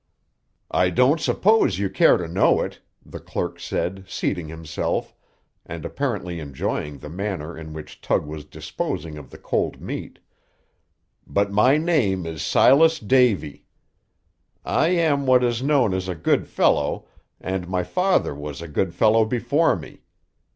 [0.71, 5.13] "I don't suppose you care to know it," the clerk said, seating himself,
[5.63, 10.17] and apparently enjoying the manner in which Tug was disposing of the cold meat,
[11.27, 13.67] "but my name is Silas Davy.
[14.65, 17.07] I am what is known as a good fellow,
[17.39, 20.01] and my father was a good fellow before me.